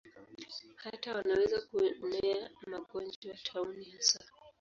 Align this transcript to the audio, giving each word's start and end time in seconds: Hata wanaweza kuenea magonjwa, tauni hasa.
Hata 0.75 1.13
wanaweza 1.15 1.61
kuenea 1.61 2.49
magonjwa, 2.67 3.33
tauni 3.43 3.85
hasa. 3.85 4.19